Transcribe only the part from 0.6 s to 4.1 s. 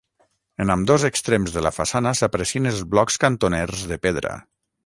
En ambdós extrems de la façana s'aprecien els blocs cantoners de